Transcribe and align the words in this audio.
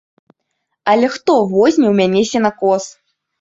Але 0.93 1.09
хто 1.17 1.33
возьме 1.51 1.87
ў 1.91 1.93
мяне 2.01 2.21
сенакос? 2.31 2.83